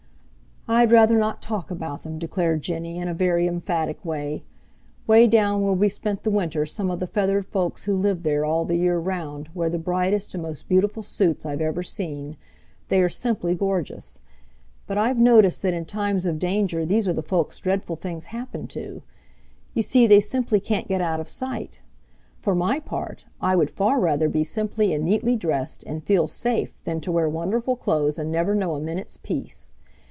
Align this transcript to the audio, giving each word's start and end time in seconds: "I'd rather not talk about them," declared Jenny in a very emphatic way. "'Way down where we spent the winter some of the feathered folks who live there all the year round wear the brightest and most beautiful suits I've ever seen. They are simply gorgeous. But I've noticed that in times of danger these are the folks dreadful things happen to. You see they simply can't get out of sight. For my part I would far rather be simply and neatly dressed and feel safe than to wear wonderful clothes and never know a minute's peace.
"I'd 0.67 0.91
rather 0.91 1.17
not 1.17 1.41
talk 1.41 1.69
about 1.69 2.03
them," 2.03 2.17
declared 2.17 2.61
Jenny 2.61 2.97
in 2.97 3.09
a 3.09 3.13
very 3.15 3.45
emphatic 3.45 4.05
way. 4.05 4.45
"'Way 5.05 5.27
down 5.27 5.61
where 5.63 5.73
we 5.73 5.89
spent 5.89 6.23
the 6.23 6.29
winter 6.31 6.65
some 6.65 6.89
of 6.89 6.99
the 7.01 7.07
feathered 7.07 7.47
folks 7.47 7.83
who 7.83 7.93
live 7.95 8.23
there 8.23 8.45
all 8.45 8.63
the 8.63 8.77
year 8.77 8.97
round 8.97 9.49
wear 9.53 9.69
the 9.69 9.77
brightest 9.79 10.33
and 10.33 10.43
most 10.43 10.69
beautiful 10.69 11.03
suits 11.03 11.45
I've 11.45 11.59
ever 11.59 11.83
seen. 11.83 12.37
They 12.87 13.01
are 13.01 13.09
simply 13.09 13.53
gorgeous. 13.53 14.21
But 14.87 14.97
I've 14.97 15.19
noticed 15.19 15.61
that 15.63 15.73
in 15.73 15.83
times 15.83 16.25
of 16.25 16.39
danger 16.39 16.85
these 16.85 17.05
are 17.07 17.13
the 17.13 17.23
folks 17.23 17.59
dreadful 17.59 17.97
things 17.97 18.25
happen 18.25 18.67
to. 18.67 19.01
You 19.73 19.81
see 19.81 20.07
they 20.07 20.21
simply 20.21 20.61
can't 20.61 20.87
get 20.87 21.01
out 21.01 21.19
of 21.19 21.27
sight. 21.27 21.81
For 22.39 22.55
my 22.55 22.79
part 22.79 23.25
I 23.41 23.57
would 23.57 23.71
far 23.71 23.99
rather 23.99 24.29
be 24.29 24.45
simply 24.45 24.93
and 24.93 25.03
neatly 25.03 25.35
dressed 25.35 25.83
and 25.83 26.01
feel 26.03 26.27
safe 26.27 26.81
than 26.85 27.01
to 27.01 27.11
wear 27.11 27.27
wonderful 27.27 27.75
clothes 27.75 28.17
and 28.17 28.31
never 28.31 28.55
know 28.55 28.75
a 28.75 28.79
minute's 28.79 29.17
peace. 29.17 29.73